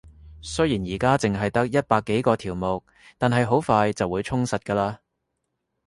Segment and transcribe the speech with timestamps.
[0.41, 2.83] 雖然而家淨係得一百幾個條目，
[3.19, 4.97] 但係好快就會充實㗎喇